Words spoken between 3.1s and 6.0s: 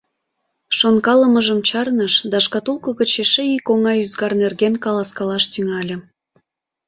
эше ик оҥай ӱзгар нерген каласкалаш тӱҥале.